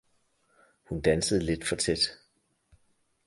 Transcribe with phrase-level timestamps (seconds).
[0.83, 1.99] Hun dansede lidt for tæt.